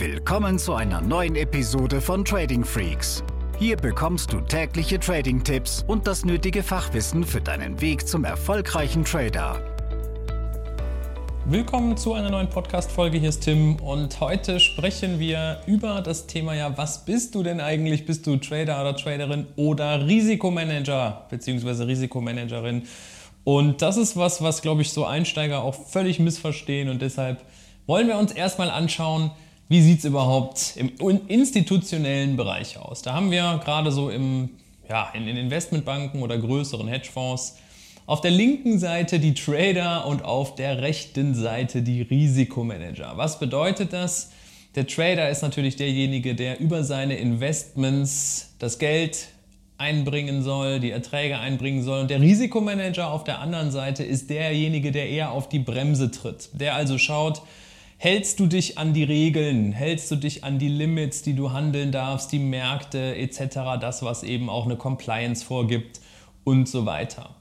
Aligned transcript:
Willkommen 0.00 0.58
zu 0.58 0.72
einer 0.72 1.02
neuen 1.02 1.36
Episode 1.36 2.00
von 2.00 2.24
Trading 2.24 2.64
Freaks. 2.64 3.22
Hier 3.58 3.76
bekommst 3.76 4.32
du 4.32 4.40
tägliche 4.40 4.98
Trading-Tipps 4.98 5.84
und 5.86 6.06
das 6.06 6.24
nötige 6.24 6.62
Fachwissen 6.62 7.22
für 7.22 7.42
deinen 7.42 7.78
Weg 7.82 8.08
zum 8.08 8.24
erfolgreichen 8.24 9.04
Trader. 9.04 9.60
Willkommen 11.44 11.98
zu 11.98 12.14
einer 12.14 12.30
neuen 12.30 12.48
Podcast-Folge. 12.48 13.18
Hier 13.18 13.28
ist 13.28 13.40
Tim 13.40 13.76
und 13.76 14.18
heute 14.20 14.58
sprechen 14.58 15.18
wir 15.18 15.60
über 15.66 16.00
das 16.00 16.26
Thema: 16.26 16.54
Ja, 16.54 16.78
was 16.78 17.04
bist 17.04 17.34
du 17.34 17.42
denn 17.42 17.60
eigentlich? 17.60 18.06
Bist 18.06 18.26
du 18.26 18.38
Trader 18.38 18.80
oder 18.80 18.96
Traderin 18.96 19.48
oder 19.56 20.06
Risikomanager 20.06 21.26
bzw. 21.28 21.82
Risikomanagerin? 21.82 22.84
Und 23.44 23.82
das 23.82 23.98
ist 23.98 24.16
was, 24.16 24.42
was 24.42 24.62
glaube 24.62 24.80
ich 24.80 24.94
so 24.94 25.04
Einsteiger 25.04 25.62
auch 25.62 25.74
völlig 25.74 26.18
missverstehen 26.18 26.88
und 26.88 27.02
deshalb 27.02 27.44
wollen 27.86 28.06
wir 28.08 28.16
uns 28.16 28.32
erstmal 28.32 28.70
anschauen, 28.70 29.32
wie 29.70 29.80
sieht 29.80 30.00
es 30.00 30.04
überhaupt 30.04 30.74
im 30.76 30.90
institutionellen 31.28 32.36
Bereich 32.36 32.76
aus. 32.76 33.02
Da 33.02 33.14
haben 33.14 33.30
wir 33.30 33.60
gerade 33.64 33.92
so 33.92 34.10
im, 34.10 34.50
ja, 34.88 35.10
in 35.14 35.26
den 35.26 35.36
Investmentbanken 35.36 36.22
oder 36.22 36.36
größeren 36.36 36.88
Hedgefonds 36.88 37.56
auf 38.04 38.20
der 38.20 38.32
linken 38.32 38.80
Seite 38.80 39.20
die 39.20 39.32
Trader 39.32 40.06
und 40.06 40.24
auf 40.24 40.56
der 40.56 40.82
rechten 40.82 41.36
Seite 41.36 41.82
die 41.82 42.02
Risikomanager. 42.02 43.12
Was 43.14 43.38
bedeutet 43.38 43.92
das? 43.92 44.32
Der 44.74 44.88
Trader 44.88 45.30
ist 45.30 45.42
natürlich 45.42 45.76
derjenige, 45.76 46.34
der 46.34 46.58
über 46.58 46.82
seine 46.82 47.14
Investments 47.14 48.56
das 48.58 48.80
Geld 48.80 49.28
einbringen 49.78 50.42
soll, 50.42 50.80
die 50.80 50.90
Erträge 50.90 51.38
einbringen 51.38 51.84
soll. 51.84 52.00
Und 52.00 52.10
der 52.10 52.20
Risikomanager 52.20 53.12
auf 53.12 53.22
der 53.22 53.38
anderen 53.38 53.70
Seite 53.70 54.02
ist 54.02 54.30
derjenige, 54.30 54.90
der 54.90 55.08
eher 55.08 55.30
auf 55.30 55.48
die 55.48 55.60
Bremse 55.60 56.10
tritt, 56.10 56.48
der 56.54 56.74
also 56.74 56.98
schaut, 56.98 57.42
Hältst 58.02 58.40
du 58.40 58.46
dich 58.46 58.78
an 58.78 58.94
die 58.94 59.04
Regeln? 59.04 59.72
Hältst 59.72 60.10
du 60.10 60.16
dich 60.16 60.42
an 60.42 60.58
die 60.58 60.70
Limits, 60.70 61.20
die 61.20 61.34
du 61.34 61.52
handeln 61.52 61.92
darfst, 61.92 62.32
die 62.32 62.38
Märkte 62.38 63.14
etc., 63.14 63.78
das, 63.78 64.02
was 64.02 64.22
eben 64.22 64.48
auch 64.48 64.64
eine 64.64 64.76
Compliance 64.76 65.44
vorgibt 65.44 66.00
und 66.42 66.66
so 66.66 66.86
weiter. 66.86 67.34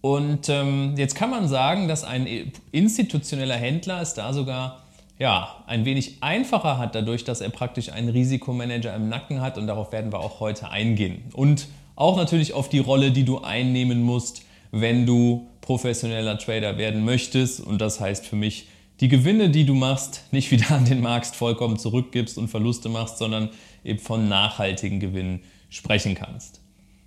Und 0.00 0.48
ähm, 0.48 0.94
jetzt 0.96 1.14
kann 1.14 1.28
man 1.28 1.46
sagen, 1.46 1.88
dass 1.88 2.04
ein 2.04 2.26
institutioneller 2.72 3.56
Händler 3.56 4.00
es 4.00 4.14
da 4.14 4.32
sogar 4.32 4.82
ja, 5.18 5.62
ein 5.66 5.84
wenig 5.84 6.22
einfacher 6.22 6.78
hat, 6.78 6.94
dadurch, 6.94 7.24
dass 7.24 7.42
er 7.42 7.50
praktisch 7.50 7.92
einen 7.92 8.08
Risikomanager 8.08 8.96
im 8.96 9.10
Nacken 9.10 9.42
hat 9.42 9.58
und 9.58 9.66
darauf 9.66 9.92
werden 9.92 10.10
wir 10.10 10.20
auch 10.20 10.40
heute 10.40 10.70
eingehen. 10.70 11.24
Und 11.34 11.68
auch 11.96 12.16
natürlich 12.16 12.54
auf 12.54 12.70
die 12.70 12.78
Rolle, 12.78 13.10
die 13.10 13.26
du 13.26 13.42
einnehmen 13.42 14.00
musst, 14.00 14.40
wenn 14.70 15.04
du 15.04 15.48
professioneller 15.60 16.38
Trader 16.38 16.78
werden 16.78 17.04
möchtest. 17.04 17.60
Und 17.60 17.82
das 17.82 18.00
heißt 18.00 18.26
für 18.26 18.36
mich, 18.36 18.68
die 19.00 19.08
Gewinne, 19.08 19.50
die 19.50 19.64
du 19.64 19.74
machst, 19.74 20.24
nicht 20.32 20.50
wieder 20.50 20.70
an 20.70 20.84
den 20.84 21.00
Markt 21.00 21.34
vollkommen 21.34 21.78
zurückgibst 21.78 22.38
und 22.38 22.48
Verluste 22.48 22.88
machst, 22.88 23.18
sondern 23.18 23.50
eben 23.84 23.98
von 23.98 24.28
nachhaltigen 24.28 25.00
Gewinnen 25.00 25.40
sprechen 25.70 26.14
kannst. 26.14 26.60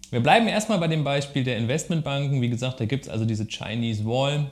Wir 0.09 0.19
bleiben 0.19 0.47
erstmal 0.47 0.77
bei 0.79 0.87
dem 0.87 1.03
Beispiel 1.03 1.43
der 1.43 1.57
Investmentbanken. 1.57 2.41
Wie 2.41 2.49
gesagt, 2.49 2.79
da 2.79 2.85
gibt 2.85 3.05
es 3.05 3.09
also 3.09 3.25
diese 3.25 3.47
Chinese 3.47 4.05
Wall. 4.05 4.51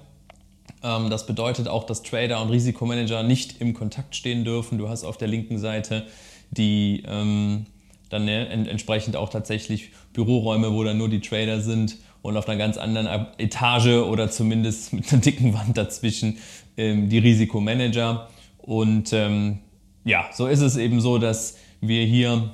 Ähm, 0.84 1.10
das 1.10 1.26
bedeutet 1.26 1.68
auch, 1.68 1.84
dass 1.84 2.04
Trader 2.04 2.42
und 2.42 2.50
Risikomanager 2.50 3.24
nicht 3.24 3.60
im 3.60 3.74
Kontakt 3.74 4.16
stehen 4.16 4.46
dürfen. 4.46 4.78
Du 4.78 4.90
hast 4.90 5.04
auf 5.04 5.18
der 5.18 5.28
linken 5.28 5.58
Seite 5.58 6.06
die 6.52 7.04
ähm, 7.08 7.66
dann 8.10 8.28
entsprechend 8.28 9.16
auch 9.16 9.30
tatsächlich 9.30 9.92
Büroräume, 10.14 10.74
wo 10.74 10.84
dann 10.84 10.98
nur 10.98 11.10
die 11.10 11.22
Trader 11.22 11.62
sind 11.62 11.98
und 12.22 12.38
auf 12.38 12.48
einer 12.48 12.58
ganz 12.58 12.78
anderen 12.78 13.28
Etage 13.38 14.04
oder 14.04 14.30
zumindest 14.30 14.94
mit 14.94 15.12
einer 15.12 15.22
dicken 15.22 15.54
Wand 15.54 15.78
dazwischen 15.78 16.38
ähm, 16.78 17.10
die 17.10 17.20
Risikomanager. 17.20 18.30
Und 18.58 19.14
ähm, 19.14 19.60
ja, 20.04 20.30
so 20.34 20.48
ist 20.48 20.62
es 20.62 20.78
eben 20.78 21.02
so, 21.02 21.18
dass 21.18 21.58
wir 21.82 22.06
hier 22.06 22.52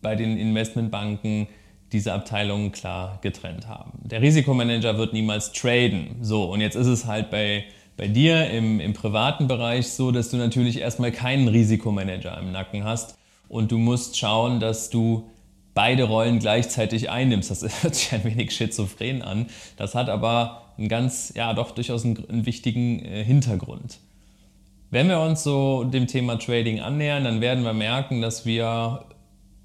bei 0.00 0.16
den 0.16 0.36
Investmentbanken 0.36 1.46
diese 1.92 2.12
Abteilungen 2.14 2.72
klar 2.72 3.18
getrennt 3.22 3.68
haben. 3.68 3.92
Der 4.02 4.22
Risikomanager 4.22 4.96
wird 4.96 5.12
niemals 5.12 5.52
traden. 5.52 6.16
So, 6.22 6.44
und 6.44 6.60
jetzt 6.60 6.74
ist 6.74 6.86
es 6.86 7.06
halt 7.06 7.30
bei, 7.30 7.64
bei 7.96 8.08
dir 8.08 8.50
im, 8.50 8.80
im 8.80 8.94
privaten 8.94 9.46
Bereich 9.46 9.88
so, 9.88 10.10
dass 10.10 10.30
du 10.30 10.38
natürlich 10.38 10.78
erstmal 10.80 11.12
keinen 11.12 11.48
Risikomanager 11.48 12.38
im 12.38 12.50
Nacken 12.50 12.84
hast 12.84 13.18
und 13.48 13.70
du 13.70 13.78
musst 13.78 14.18
schauen, 14.18 14.58
dass 14.58 14.88
du 14.88 15.28
beide 15.74 16.04
Rollen 16.04 16.38
gleichzeitig 16.38 17.10
einnimmst. 17.10 17.50
Das 17.50 17.62
hört 17.82 17.94
sich 17.94 18.12
ein 18.12 18.24
wenig 18.24 18.54
schizophren 18.54 19.22
an. 19.22 19.46
Das 19.76 19.94
hat 19.94 20.08
aber 20.08 20.62
einen 20.78 20.88
ganz, 20.88 21.32
ja, 21.36 21.52
doch 21.54 21.72
durchaus 21.72 22.04
einen, 22.04 22.28
einen 22.28 22.46
wichtigen 22.46 23.04
äh, 23.04 23.24
Hintergrund. 23.24 23.98
Wenn 24.90 25.08
wir 25.08 25.20
uns 25.20 25.42
so 25.42 25.84
dem 25.84 26.06
Thema 26.06 26.38
Trading 26.38 26.80
annähern, 26.80 27.24
dann 27.24 27.40
werden 27.40 27.64
wir 27.64 27.72
merken, 27.72 28.20
dass 28.20 28.44
wir 28.44 29.06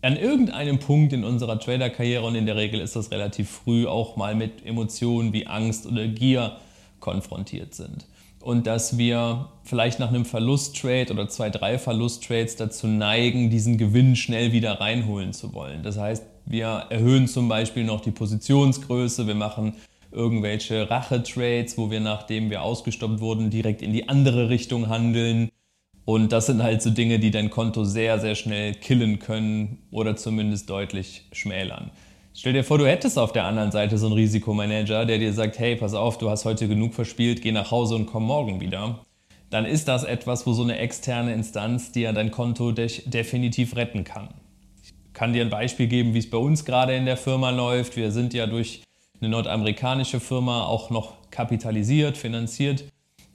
an 0.02 0.16
irgendeinem 0.16 0.80
Punkt 0.80 1.12
in 1.12 1.26
unserer 1.26 1.60
Trader-Karriere, 1.60 2.24
und 2.24 2.36
in 2.36 2.46
der 2.46 2.56
Regel 2.56 2.80
ist 2.80 2.96
das 2.96 3.12
relativ 3.12 3.50
früh, 3.50 3.88
auch 3.88 4.16
mal 4.16 4.36
mit 4.36 4.66
Emotionen 4.66 5.34
wie 5.34 5.48
Angst 5.48 5.86
oder 5.86 6.08
Gier 6.08 6.58
konfrontiert 7.00 7.74
sind 7.76 8.06
und 8.42 8.68
dass 8.68 8.98
wir 8.98 9.50
vielleicht 9.64 10.00
nach 10.00 10.10
einem 10.10 10.26
Verlusttrade 10.26 11.12
oder 11.12 11.28
zwei, 11.28 11.50
drei 11.50 11.78
Verlusttrades 11.78 12.56
dazu 12.56 12.88
neigen, 12.88 13.50
diesen 13.50 13.78
Gewinn 13.78 14.16
schnell 14.16 14.52
wieder 14.52 14.80
reinholen 14.80 15.34
zu 15.34 15.54
wollen. 15.54 15.84
Das 15.84 15.98
heißt, 15.98 16.24
wir 16.46 16.86
erhöhen 16.90 17.28
zum 17.28 17.50
Beispiel 17.50 17.84
noch 17.84 18.02
die 18.02 18.12
Positionsgröße, 18.12 19.28
wir 19.28 19.36
machen 19.36 19.74
irgendwelche 20.12 20.90
Rache-Trades, 20.90 21.78
wo 21.78 21.92
wir, 21.92 22.00
nachdem 22.00 22.50
wir 22.50 22.62
ausgestoppt 22.62 23.20
wurden, 23.20 23.50
direkt 23.50 23.82
in 23.82 23.92
die 23.92 24.08
andere 24.08 24.50
Richtung 24.50 24.88
handeln. 24.88 25.50
Und 26.06 26.32
das 26.32 26.46
sind 26.46 26.64
halt 26.64 26.82
so 26.82 26.90
Dinge, 26.90 27.20
die 27.20 27.32
dein 27.32 27.50
Konto 27.50 27.84
sehr, 27.84 28.20
sehr 28.20 28.36
schnell 28.36 28.74
killen 28.74 29.20
können 29.20 29.80
oder 29.92 30.16
zumindest 30.16 30.70
deutlich 30.70 31.28
schmälern. 31.34 31.92
Stell 32.40 32.54
dir 32.54 32.64
vor, 32.64 32.78
du 32.78 32.86
hättest 32.86 33.18
auf 33.18 33.34
der 33.34 33.46
anderen 33.46 33.72
Seite 33.72 33.98
so 33.98 34.06
einen 34.06 34.14
Risikomanager, 34.14 35.08
der 35.08 35.18
dir 35.18 35.34
sagt, 35.34 35.58
hey, 35.58 35.76
pass 35.76 35.96
auf, 35.96 36.20
du 36.20 36.30
hast 36.30 36.46
heute 36.46 36.68
genug 36.68 36.94
verspielt, 36.94 37.42
geh 37.42 37.52
nach 37.52 37.72
Hause 37.72 37.96
und 37.96 38.06
komm 38.06 38.26
morgen 38.26 38.60
wieder. 38.60 39.00
Dann 39.50 39.66
ist 39.66 39.88
das 39.88 40.04
etwas, 40.04 40.46
wo 40.46 40.54
so 40.54 40.62
eine 40.62 40.78
externe 40.78 41.34
Instanz 41.34 41.92
dir 41.92 42.14
dein 42.14 42.30
Konto 42.30 42.72
de 42.74 42.92
definitiv 43.06 43.76
retten 43.76 44.04
kann. 44.04 44.30
Ich 44.84 44.94
kann 45.14 45.34
dir 45.34 45.42
ein 45.42 45.50
Beispiel 45.50 45.88
geben, 45.88 46.14
wie 46.14 46.20
es 46.20 46.30
bei 46.30 46.38
uns 46.38 46.64
gerade 46.64 46.96
in 46.96 47.06
der 47.06 47.18
Firma 47.18 47.50
läuft. 47.50 47.98
Wir 47.98 48.12
sind 48.12 48.36
ja 48.36 48.46
durch 48.46 48.84
eine 49.20 49.30
nordamerikanische 49.30 50.20
Firma 50.20 50.64
auch 50.64 50.92
noch 50.92 51.14
kapitalisiert, 51.32 52.18
finanziert. 52.18 52.84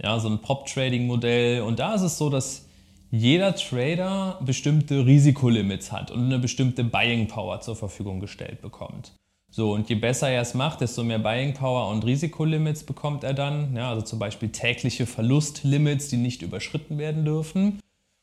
Ja, 0.01 0.21
so 0.21 0.29
ein 0.29 0.41
Prop-Trading-Modell. 0.41 1.63
Und 1.63 1.81
da 1.81 1.97
ist 1.97 2.03
es 2.03 2.19
so, 2.19 2.31
dass 2.31 2.69
jeder 3.13 3.55
Trader 3.55 4.41
bestimmte 4.41 5.05
Risikolimits 5.05 5.93
hat 5.93 6.11
und 6.11 6.25
eine 6.25 6.39
bestimmte 6.39 6.83
Buying 6.83 7.29
Power 7.29 7.61
zur 7.61 7.77
Verfügung 7.77 8.21
gestellt 8.21 8.63
bekommt. 8.63 9.13
So, 9.51 9.73
und 9.73 9.91
je 9.91 9.97
besser 9.97 10.31
er 10.31 10.41
es 10.41 10.55
macht, 10.55 10.81
desto 10.81 11.05
mehr 11.05 11.19
Buying 11.19 11.53
Power 11.53 11.91
und 11.91 12.07
Risikolimits 12.07 12.85
bekommt 12.85 13.23
er 13.23 13.35
dann. 13.35 13.77
Ja, 13.77 13.91
also 13.91 14.01
zum 14.01 14.19
Beispiel 14.19 14.49
tägliche 14.49 15.05
Verlustlimits, 15.05 16.09
die 16.09 16.17
nicht 16.17 16.41
überschritten 16.41 16.97
werden 16.97 17.27
dürfen. 17.27 17.81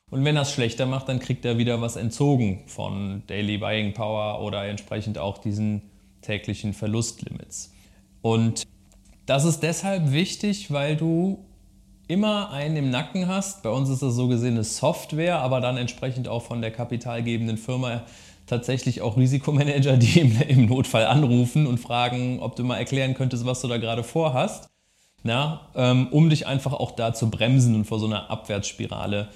Und 0.09 0.25
wenn 0.25 0.35
er 0.35 0.41
es 0.41 0.51
schlechter 0.51 0.87
macht, 0.87 1.07
dann 1.07 1.19
kriegt 1.19 1.45
er 1.45 1.59
wieder 1.59 1.81
was 1.81 1.95
entzogen 1.95 2.63
von 2.65 3.21
Daily 3.27 3.59
Buying 3.59 3.93
Power 3.93 4.41
oder 4.41 4.65
entsprechend 4.65 5.19
auch 5.19 5.37
diesen 5.37 5.83
täglichen 6.23 6.73
Verlustlimits. 6.73 7.75
Und 8.23 8.63
das 9.27 9.45
ist 9.45 9.59
deshalb 9.59 10.11
wichtig, 10.11 10.71
weil 10.71 10.97
du 10.97 11.45
immer 12.09 12.51
einen 12.51 12.75
im 12.75 12.89
Nacken 12.89 13.27
hast. 13.27 13.61
Bei 13.61 13.69
uns 13.69 13.87
ist 13.87 14.01
das 14.01 14.15
so 14.15 14.27
gesehen 14.27 14.55
eine 14.55 14.63
Software, 14.63 15.39
aber 15.39 15.61
dann 15.61 15.77
entsprechend 15.77 16.27
auch 16.27 16.41
von 16.41 16.59
der 16.59 16.71
kapitalgebenden 16.71 17.57
Firma 17.57 18.01
tatsächlich 18.47 19.01
auch 19.01 19.15
Risikomanager, 19.15 19.95
die 19.97 20.19
im, 20.19 20.65
Notfall 20.65 21.05
anrufen 21.05 21.67
und 21.67 21.77
fragen, 21.79 22.39
ob 22.39 22.55
du 22.55 22.63
mal 22.63 22.77
erklären 22.77 23.13
könntest, 23.13 23.45
was 23.45 23.61
du 23.61 23.67
da 23.67 23.77
gerade 23.77 24.03
vorhast. 24.03 24.69
Ja, 25.23 25.67
ähm, 25.75 26.07
um 26.11 26.29
dich 26.29 26.47
einfach 26.47 26.73
auch 26.73 26.91
da 26.91 27.13
zu 27.13 27.29
bremsen 27.29 27.75
und 27.75 27.85
vor 27.85 27.99
so 27.99 28.05
einer 28.07 28.31
Abwärtsspirale 28.31 29.27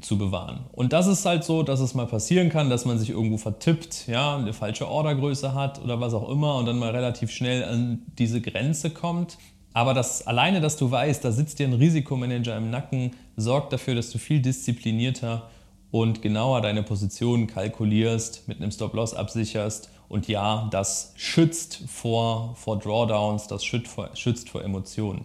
zu 0.00 0.16
bewahren. 0.16 0.60
Und 0.72 0.92
das 0.92 1.06
ist 1.08 1.26
halt 1.26 1.44
so, 1.44 1.62
dass 1.62 1.80
es 1.80 1.94
mal 1.94 2.06
passieren 2.06 2.48
kann, 2.48 2.70
dass 2.70 2.84
man 2.84 2.98
sich 2.98 3.10
irgendwo 3.10 3.36
vertippt, 3.36 4.06
ja, 4.06 4.36
eine 4.36 4.52
falsche 4.52 4.88
Ordergröße 4.88 5.52
hat 5.52 5.82
oder 5.82 6.00
was 6.00 6.14
auch 6.14 6.28
immer 6.30 6.54
und 6.56 6.66
dann 6.66 6.78
mal 6.78 6.90
relativ 6.90 7.30
schnell 7.30 7.64
an 7.64 8.02
diese 8.16 8.40
Grenze 8.40 8.90
kommt. 8.90 9.36
Aber 9.74 9.92
das, 9.92 10.26
alleine, 10.26 10.60
dass 10.60 10.76
du 10.76 10.90
weißt, 10.90 11.24
da 11.24 11.32
sitzt 11.32 11.58
dir 11.58 11.66
ein 11.66 11.74
Risikomanager 11.74 12.56
im 12.56 12.70
Nacken, 12.70 13.10
sorgt 13.36 13.72
dafür, 13.72 13.96
dass 13.96 14.10
du 14.10 14.18
viel 14.18 14.40
disziplinierter 14.40 15.50
und 15.90 16.22
genauer 16.22 16.60
deine 16.60 16.84
Positionen 16.84 17.48
kalkulierst, 17.48 18.46
mit 18.46 18.58
einem 18.58 18.70
Stop-Loss 18.70 19.14
absicherst. 19.14 19.90
Und 20.08 20.28
ja, 20.28 20.68
das 20.70 21.12
schützt 21.16 21.82
vor, 21.88 22.54
vor 22.54 22.78
Drawdowns, 22.78 23.48
das 23.48 23.64
schützt 23.64 23.88
vor, 23.88 24.10
schützt 24.14 24.48
vor 24.48 24.62
Emotionen. 24.62 25.24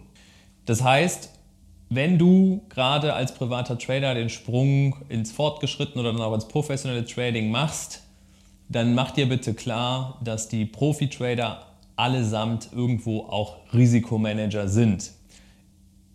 Das 0.66 0.82
heißt, 0.82 1.30
wenn 1.88 2.18
du 2.18 2.62
gerade 2.70 3.14
als 3.14 3.34
privater 3.34 3.78
Trader 3.78 4.14
den 4.14 4.30
Sprung 4.30 4.96
ins 5.08 5.30
fortgeschrittene 5.30 6.02
oder 6.02 6.12
dann 6.12 6.22
auch 6.22 6.34
ins 6.34 6.48
professionelle 6.48 7.04
Trading 7.04 7.52
machst, 7.52 8.02
dann 8.68 8.94
mach 8.94 9.12
dir 9.12 9.28
bitte 9.28 9.54
klar, 9.54 10.20
dass 10.24 10.48
die 10.48 10.66
Profi-Trader 10.66 11.66
allesamt 12.00 12.70
irgendwo 12.72 13.20
auch 13.24 13.56
Risikomanager 13.74 14.68
sind. 14.68 15.12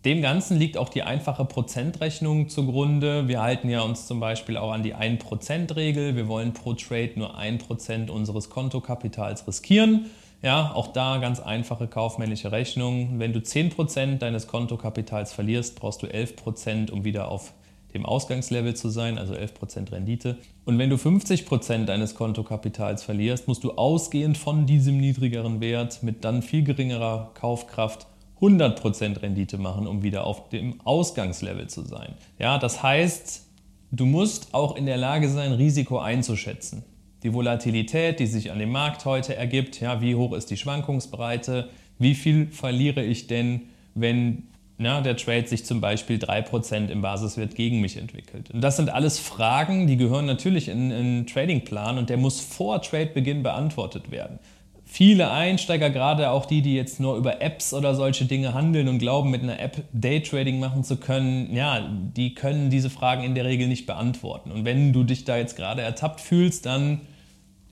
Dem 0.04 0.20
Ganzen 0.20 0.58
liegt 0.58 0.78
auch 0.78 0.88
die 0.88 1.02
einfache 1.02 1.44
Prozentrechnung 1.44 2.48
zugrunde. 2.48 3.28
Wir 3.28 3.40
halten 3.40 3.68
ja 3.68 3.80
uns 3.82 4.06
zum 4.06 4.20
Beispiel 4.20 4.56
auch 4.56 4.72
an 4.72 4.82
die 4.82 4.94
1%-Regel. 4.94 6.14
Wir 6.14 6.28
wollen 6.28 6.52
pro 6.52 6.74
Trade 6.74 7.12
nur 7.16 7.38
1% 7.38 8.10
unseres 8.10 8.50
Kontokapitals 8.50 9.46
riskieren. 9.48 10.06
Ja, 10.42 10.72
auch 10.74 10.88
da 10.88 11.18
ganz 11.18 11.40
einfache 11.40 11.88
kaufmännische 11.88 12.52
Rechnung. 12.52 13.18
Wenn 13.18 13.32
du 13.32 13.40
10% 13.40 14.18
deines 14.18 14.46
Kontokapitals 14.46 15.32
verlierst, 15.32 15.74
brauchst 15.74 16.02
du 16.02 16.06
11%, 16.06 16.90
um 16.90 17.04
wieder 17.04 17.28
auf 17.28 17.52
dem 17.96 18.06
Ausgangslevel 18.06 18.74
zu 18.74 18.90
sein, 18.90 19.18
also 19.18 19.34
11% 19.34 19.90
Rendite. 19.90 20.36
Und 20.64 20.78
wenn 20.78 20.90
du 20.90 20.96
50% 20.96 21.86
deines 21.86 22.14
Kontokapitals 22.14 23.02
verlierst, 23.02 23.48
musst 23.48 23.64
du 23.64 23.72
ausgehend 23.72 24.36
von 24.38 24.66
diesem 24.66 24.98
niedrigeren 24.98 25.60
Wert 25.60 26.02
mit 26.02 26.24
dann 26.24 26.42
viel 26.42 26.62
geringerer 26.62 27.30
Kaufkraft 27.34 28.06
100% 28.40 29.22
Rendite 29.22 29.58
machen, 29.58 29.86
um 29.86 30.02
wieder 30.02 30.26
auf 30.26 30.50
dem 30.50 30.80
Ausgangslevel 30.82 31.68
zu 31.68 31.82
sein. 31.82 32.14
Ja, 32.38 32.58
das 32.58 32.82
heißt, 32.82 33.46
du 33.92 34.04
musst 34.04 34.52
auch 34.52 34.76
in 34.76 34.86
der 34.86 34.98
Lage 34.98 35.28
sein, 35.28 35.52
Risiko 35.52 35.98
einzuschätzen. 35.98 36.84
Die 37.22 37.32
Volatilität, 37.32 38.20
die 38.20 38.26
sich 38.26 38.52
an 38.52 38.58
dem 38.58 38.70
Markt 38.70 39.06
heute 39.06 39.34
ergibt, 39.34 39.80
ja, 39.80 40.02
wie 40.02 40.14
hoch 40.14 40.34
ist 40.34 40.50
die 40.50 40.58
Schwankungsbreite, 40.58 41.70
wie 41.98 42.14
viel 42.14 42.48
verliere 42.48 43.02
ich 43.02 43.26
denn, 43.26 43.62
wenn 43.94 44.48
na, 44.78 45.00
der 45.00 45.16
Trade 45.16 45.46
sich 45.46 45.64
zum 45.64 45.80
Beispiel 45.80 46.18
3% 46.18 46.88
im 46.88 47.00
Basiswert 47.00 47.54
gegen 47.54 47.80
mich 47.80 47.96
entwickelt. 47.96 48.50
Und 48.50 48.60
das 48.60 48.76
sind 48.76 48.90
alles 48.90 49.18
Fragen, 49.18 49.86
die 49.86 49.96
gehören 49.96 50.26
natürlich 50.26 50.68
in 50.68 50.92
einen 50.92 51.26
Tradingplan 51.26 51.96
und 51.96 52.10
der 52.10 52.18
muss 52.18 52.40
vor 52.40 52.82
Tradebeginn 52.82 53.42
beantwortet 53.42 54.10
werden. 54.10 54.38
Viele 54.84 55.30
Einsteiger, 55.30 55.90
gerade 55.90 56.30
auch 56.30 56.46
die, 56.46 56.62
die 56.62 56.76
jetzt 56.76 57.00
nur 57.00 57.16
über 57.16 57.40
Apps 57.40 57.74
oder 57.74 57.94
solche 57.94 58.26
Dinge 58.26 58.54
handeln 58.54 58.86
und 58.86 58.98
glauben, 58.98 59.30
mit 59.30 59.42
einer 59.42 59.58
App 59.58 59.82
Daytrading 59.92 60.60
machen 60.60 60.84
zu 60.84 60.98
können, 60.98 61.54
ja, 61.54 61.88
die 62.16 62.34
können 62.34 62.70
diese 62.70 62.88
Fragen 62.88 63.24
in 63.24 63.34
der 63.34 63.46
Regel 63.46 63.68
nicht 63.68 63.86
beantworten. 63.86 64.52
Und 64.52 64.64
wenn 64.64 64.92
du 64.92 65.04
dich 65.04 65.24
da 65.24 65.38
jetzt 65.38 65.56
gerade 65.56 65.82
ertappt 65.82 66.20
fühlst, 66.20 66.66
dann 66.66 67.00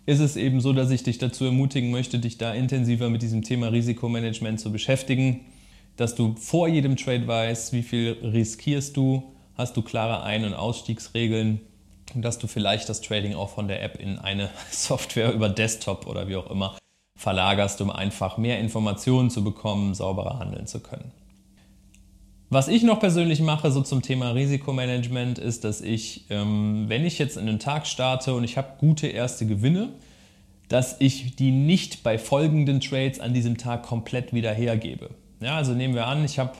ist 0.06 0.20
es 0.20 0.36
eben 0.36 0.60
so, 0.60 0.72
dass 0.72 0.90
ich 0.90 1.02
dich 1.02 1.18
dazu 1.18 1.44
ermutigen 1.44 1.90
möchte, 1.90 2.18
dich 2.18 2.36
da 2.36 2.52
intensiver 2.52 3.08
mit 3.10 3.22
diesem 3.22 3.42
Thema 3.42 3.68
Risikomanagement 3.68 4.58
zu 4.58 4.72
beschäftigen 4.72 5.40
dass 5.96 6.14
du 6.14 6.34
vor 6.36 6.68
jedem 6.68 6.96
Trade 6.96 7.26
weißt, 7.26 7.72
wie 7.72 7.82
viel 7.82 8.12
riskierst 8.22 8.96
du, 8.96 9.22
hast 9.56 9.76
du 9.76 9.82
klare 9.82 10.22
Ein- 10.22 10.44
und 10.44 10.54
Ausstiegsregeln 10.54 11.60
und 12.14 12.22
dass 12.22 12.38
du 12.38 12.46
vielleicht 12.46 12.88
das 12.88 13.00
Trading 13.00 13.34
auch 13.34 13.50
von 13.50 13.68
der 13.68 13.82
App 13.82 14.00
in 14.00 14.18
eine 14.18 14.50
Software 14.70 15.32
über 15.32 15.48
Desktop 15.48 16.06
oder 16.06 16.28
wie 16.28 16.36
auch 16.36 16.50
immer 16.50 16.76
verlagerst, 17.16 17.80
um 17.80 17.90
einfach 17.90 18.38
mehr 18.38 18.58
Informationen 18.58 19.30
zu 19.30 19.44
bekommen, 19.44 19.94
sauberer 19.94 20.38
handeln 20.38 20.66
zu 20.66 20.80
können. 20.80 21.12
Was 22.50 22.68
ich 22.68 22.82
noch 22.82 23.00
persönlich 23.00 23.40
mache, 23.40 23.70
so 23.70 23.80
zum 23.82 24.02
Thema 24.02 24.30
Risikomanagement, 24.30 25.38
ist, 25.38 25.64
dass 25.64 25.80
ich, 25.80 26.26
ähm, 26.30 26.84
wenn 26.88 27.04
ich 27.04 27.18
jetzt 27.18 27.36
in 27.36 27.46
den 27.46 27.58
Tag 27.58 27.86
starte 27.86 28.34
und 28.34 28.44
ich 28.44 28.56
habe 28.56 28.74
gute 28.78 29.06
erste 29.06 29.46
Gewinne, 29.46 29.88
dass 30.68 31.00
ich 31.00 31.36
die 31.36 31.50
nicht 31.50 32.02
bei 32.02 32.18
folgenden 32.18 32.80
Trades 32.80 33.20
an 33.20 33.34
diesem 33.34 33.58
Tag 33.58 33.82
komplett 33.82 34.32
wieder 34.32 34.52
hergebe. 34.52 35.10
Ja, 35.44 35.56
also 35.56 35.74
nehmen 35.74 35.94
wir 35.94 36.06
an, 36.06 36.24
ich 36.24 36.38
habe 36.38 36.52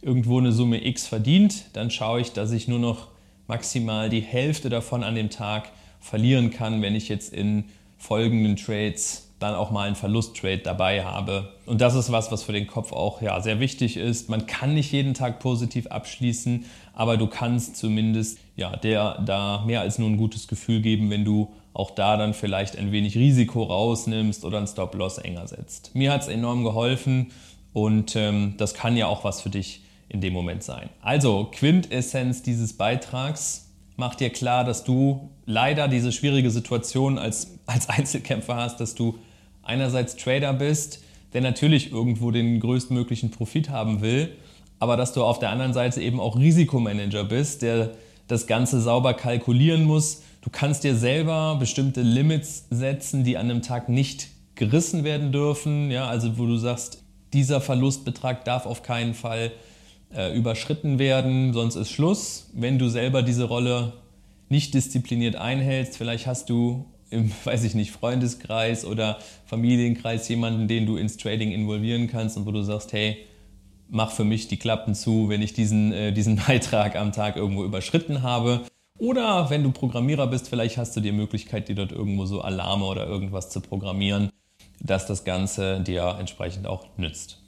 irgendwo 0.00 0.38
eine 0.38 0.52
Summe 0.52 0.86
X 0.86 1.08
verdient, 1.08 1.64
dann 1.72 1.90
schaue 1.90 2.20
ich, 2.20 2.32
dass 2.32 2.52
ich 2.52 2.68
nur 2.68 2.78
noch 2.78 3.08
maximal 3.48 4.08
die 4.10 4.20
Hälfte 4.20 4.68
davon 4.68 5.02
an 5.02 5.16
dem 5.16 5.28
Tag 5.28 5.72
verlieren 5.98 6.50
kann, 6.50 6.80
wenn 6.80 6.94
ich 6.94 7.08
jetzt 7.08 7.32
in 7.32 7.64
folgenden 7.96 8.54
Trades 8.54 9.28
dann 9.40 9.56
auch 9.56 9.72
mal 9.72 9.88
einen 9.88 9.96
Verlusttrade 9.96 10.58
dabei 10.58 11.04
habe. 11.04 11.52
Und 11.66 11.80
das 11.80 11.96
ist 11.96 12.12
was, 12.12 12.30
was 12.30 12.44
für 12.44 12.52
den 12.52 12.68
Kopf 12.68 12.92
auch 12.92 13.22
ja, 13.22 13.40
sehr 13.40 13.58
wichtig 13.58 13.96
ist. 13.96 14.28
Man 14.28 14.46
kann 14.46 14.72
nicht 14.72 14.92
jeden 14.92 15.14
Tag 15.14 15.40
positiv 15.40 15.88
abschließen, 15.88 16.64
aber 16.94 17.16
du 17.16 17.26
kannst 17.26 17.76
zumindest 17.76 18.38
ja, 18.54 18.76
der 18.76 19.20
da 19.20 19.64
mehr 19.66 19.80
als 19.80 19.98
nur 19.98 20.08
ein 20.08 20.16
gutes 20.16 20.46
Gefühl 20.46 20.80
geben, 20.80 21.10
wenn 21.10 21.24
du 21.24 21.52
auch 21.72 21.90
da 21.90 22.16
dann 22.16 22.34
vielleicht 22.34 22.78
ein 22.78 22.92
wenig 22.92 23.16
Risiko 23.16 23.64
rausnimmst 23.64 24.44
oder 24.44 24.58
einen 24.58 24.68
Stop-Loss 24.68 25.18
enger 25.18 25.48
setzt. 25.48 25.96
Mir 25.96 26.12
hat 26.12 26.22
es 26.22 26.28
enorm 26.28 26.62
geholfen 26.62 27.32
und 27.84 28.16
ähm, 28.16 28.54
das 28.56 28.74
kann 28.74 28.96
ja 28.96 29.06
auch 29.06 29.24
was 29.24 29.40
für 29.40 29.50
dich 29.50 29.82
in 30.08 30.20
dem 30.20 30.32
Moment 30.32 30.62
sein. 30.62 30.88
Also, 31.02 31.48
Quintessenz 31.52 32.42
dieses 32.42 32.72
Beitrags 32.72 33.68
macht 33.96 34.20
dir 34.20 34.30
klar, 34.30 34.64
dass 34.64 34.84
du 34.84 35.30
leider 35.44 35.88
diese 35.88 36.12
schwierige 36.12 36.50
Situation 36.50 37.18
als, 37.18 37.58
als 37.66 37.88
Einzelkämpfer 37.88 38.56
hast, 38.56 38.80
dass 38.80 38.94
du 38.94 39.18
einerseits 39.62 40.16
Trader 40.16 40.52
bist, 40.52 41.02
der 41.34 41.42
natürlich 41.42 41.92
irgendwo 41.92 42.30
den 42.30 42.58
größtmöglichen 42.60 43.30
Profit 43.30 43.68
haben 43.68 44.00
will, 44.00 44.32
aber 44.78 44.96
dass 44.96 45.12
du 45.12 45.22
auf 45.22 45.38
der 45.38 45.50
anderen 45.50 45.74
Seite 45.74 46.00
eben 46.00 46.20
auch 46.20 46.38
Risikomanager 46.38 47.24
bist, 47.24 47.62
der 47.62 47.90
das 48.28 48.46
Ganze 48.46 48.80
sauber 48.80 49.14
kalkulieren 49.14 49.84
muss. 49.84 50.22
Du 50.40 50.50
kannst 50.50 50.84
dir 50.84 50.94
selber 50.94 51.56
bestimmte 51.58 52.02
Limits 52.02 52.66
setzen, 52.70 53.24
die 53.24 53.36
an 53.36 53.50
einem 53.50 53.62
Tag 53.62 53.88
nicht 53.88 54.28
gerissen 54.54 55.04
werden 55.04 55.32
dürfen. 55.32 55.90
Ja, 55.90 56.06
also 56.06 56.38
wo 56.38 56.46
du 56.46 56.56
sagst, 56.56 57.02
dieser 57.32 57.60
Verlustbetrag 57.60 58.44
darf 58.44 58.66
auf 58.66 58.82
keinen 58.82 59.14
Fall 59.14 59.52
äh, 60.14 60.36
überschritten 60.36 60.98
werden, 60.98 61.52
sonst 61.52 61.76
ist 61.76 61.90
Schluss. 61.90 62.50
Wenn 62.54 62.78
du 62.78 62.88
selber 62.88 63.22
diese 63.22 63.44
Rolle 63.44 63.92
nicht 64.48 64.74
diszipliniert 64.74 65.36
einhältst, 65.36 65.96
vielleicht 65.96 66.26
hast 66.26 66.48
du 66.48 66.86
im, 67.10 67.30
weiß 67.44 67.64
ich 67.64 67.74
nicht, 67.74 67.90
Freundeskreis 67.90 68.84
oder 68.84 69.18
Familienkreis 69.46 70.28
jemanden, 70.28 70.68
den 70.68 70.86
du 70.86 70.96
ins 70.96 71.16
Trading 71.16 71.52
involvieren 71.52 72.08
kannst 72.08 72.36
und 72.36 72.46
wo 72.46 72.52
du 72.52 72.62
sagst, 72.62 72.92
hey, 72.92 73.18
mach 73.90 74.12
für 74.12 74.24
mich 74.24 74.48
die 74.48 74.58
Klappen 74.58 74.94
zu, 74.94 75.28
wenn 75.28 75.42
ich 75.42 75.52
diesen, 75.52 75.92
äh, 75.92 76.12
diesen 76.12 76.36
Beitrag 76.46 76.96
am 76.96 77.12
Tag 77.12 77.36
irgendwo 77.36 77.64
überschritten 77.64 78.22
habe. 78.22 78.62
Oder 78.98 79.48
wenn 79.48 79.62
du 79.62 79.70
Programmierer 79.70 80.26
bist, 80.26 80.48
vielleicht 80.48 80.76
hast 80.76 80.96
du 80.96 81.00
die 81.00 81.12
Möglichkeit, 81.12 81.68
dir 81.68 81.76
dort 81.76 81.92
irgendwo 81.92 82.26
so 82.26 82.40
Alarme 82.40 82.84
oder 82.84 83.06
irgendwas 83.06 83.48
zu 83.48 83.60
programmieren, 83.60 84.30
dass 84.80 85.06
das 85.06 85.24
Ganze 85.24 85.80
dir 85.80 86.16
entsprechend 86.18 86.66
auch 86.66 86.86
nützt. 86.96 87.38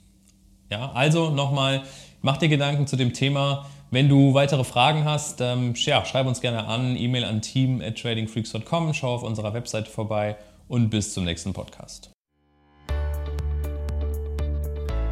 Ja, 0.69 0.91
also 0.93 1.29
nochmal, 1.29 1.83
mach 2.21 2.37
dir 2.37 2.49
Gedanken 2.49 2.87
zu 2.87 2.95
dem 2.95 3.13
Thema. 3.13 3.65
Wenn 3.89 4.07
du 4.07 4.33
weitere 4.33 4.63
Fragen 4.63 5.03
hast, 5.03 5.41
ähm, 5.41 5.73
ja, 5.75 6.05
schreib 6.05 6.25
uns 6.25 6.39
gerne 6.39 6.65
an, 6.65 6.95
E-Mail 6.95 7.25
an 7.25 7.41
team 7.41 7.81
at 7.81 7.97
tradingfreaks.com, 8.01 8.93
schau 8.93 9.15
auf 9.15 9.23
unserer 9.23 9.53
Webseite 9.53 9.89
vorbei 9.89 10.37
und 10.69 10.89
bis 10.89 11.13
zum 11.13 11.25
nächsten 11.25 11.51
Podcast. 11.51 12.11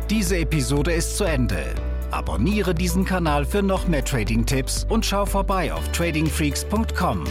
Diese 0.10 0.38
Episode 0.38 0.94
ist 0.94 1.18
zu 1.18 1.25
Ende. 1.25 1.75
Abonniere 2.10 2.74
diesen 2.74 3.06
Kanal 3.06 3.45
für 3.45 3.62
noch 3.62 3.88
mehr 3.88 4.04
Trading-Tipps 4.04 4.88
und 4.89 5.06
schau 5.06 5.25
vorbei 5.25 5.72
auf 5.72 5.88
tradingfreaks.com. 5.92 7.25